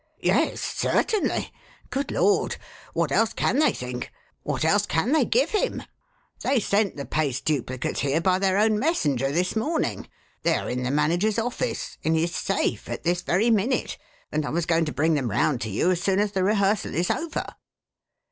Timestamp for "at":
12.89-13.03